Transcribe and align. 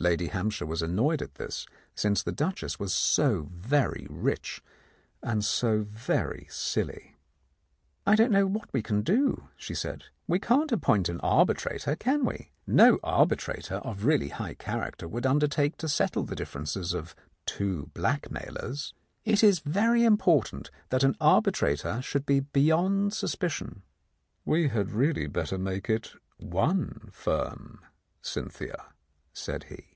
Lady 0.00 0.28
Hampshire 0.28 0.64
was 0.64 0.80
annoyed 0.80 1.20
at 1.20 1.34
this, 1.34 1.66
since 1.96 2.22
the 2.22 2.30
Duchess 2.30 2.78
was 2.78 2.92
so 2.94 3.48
very 3.50 4.06
rich 4.08 4.62
and 5.24 5.44
so 5.44 5.82
very 5.88 6.46
silly. 6.48 7.16
"I 8.06 8.14
don't 8.14 8.30
know 8.30 8.46
what 8.46 8.72
we 8.72 8.80
can 8.80 9.02
do," 9.02 9.48
she 9.56 9.74
said; 9.74 10.04
"we 10.28 10.38
can't 10.38 10.70
appoint 10.70 11.08
an 11.08 11.18
arbitrator, 11.18 11.96
can 11.96 12.24
we? 12.24 12.52
No 12.64 13.00
arbitrator 13.02 13.78
of 13.78 14.04
really 14.04 14.28
high 14.28 14.54
character 14.54 15.08
would 15.08 15.26
undertake 15.26 15.76
to 15.78 15.88
settle 15.88 16.22
the 16.22 16.36
differences 16.36 16.94
of 16.94 17.16
two 17.44 17.90
blackmailers. 17.92 18.94
It 19.24 19.42
is 19.42 19.58
very 19.58 20.04
important 20.04 20.70
that 20.90 21.02
an 21.02 21.16
arbitrator 21.20 22.00
should 22.02 22.24
be 22.24 22.38
beyond 22.38 23.14
suspicion." 23.14 23.82
"We 24.44 24.68
had 24.68 24.92
really 24.92 25.26
better 25.26 25.58
make 25.58 25.90
it 25.90 26.12
one 26.36 27.08
firm, 27.12 27.80
Cynthia," 28.22 28.90
said 29.34 29.64
he. 29.64 29.94